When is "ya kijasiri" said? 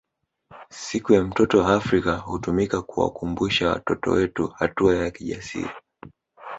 4.95-5.69